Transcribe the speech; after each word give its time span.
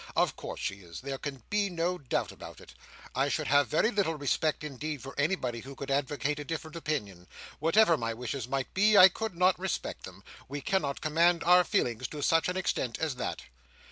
Of 0.15 0.35
course 0.35 0.59
she 0.59 0.77
is. 0.77 1.01
There 1.01 1.19
can 1.19 1.43
be 1.51 1.69
no 1.69 1.99
doubt 1.99 2.31
about 2.31 2.59
it. 2.59 2.73
I 3.13 3.29
should 3.29 3.45
have 3.49 3.67
very 3.67 3.91
little 3.91 4.15
respect, 4.15 4.63
indeed, 4.63 5.03
for 5.03 5.13
anybody 5.15 5.59
who 5.59 5.75
could 5.75 5.91
advocate 5.91 6.39
a 6.39 6.43
different 6.43 6.75
opinion. 6.75 7.27
Whatever 7.59 7.97
my 7.97 8.11
wishes 8.15 8.47
might 8.47 8.73
be, 8.73 8.97
I 8.97 9.09
could 9.09 9.35
not 9.35 9.59
respect 9.59 10.01
them. 10.05 10.23
We 10.49 10.59
cannot 10.59 11.01
command 11.01 11.43
our 11.43 11.63
feelings 11.63 12.07
to 12.07 12.23
such 12.23 12.49
an 12.49 12.57
extent 12.57 12.97
as 12.97 13.13
that." 13.17 13.43